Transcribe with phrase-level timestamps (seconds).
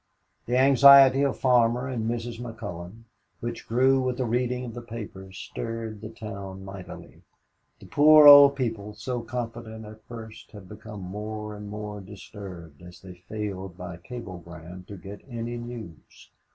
[0.47, 2.39] The anxiety of Farmer and Mrs.
[2.39, 3.03] McCullon,
[3.39, 7.21] which grew with the reading of the papers, stirred the town mightily.
[7.79, 12.99] The poor old people, so confident at first, had become more and more disturbed as
[12.99, 16.31] they failed by cablegram to get any news.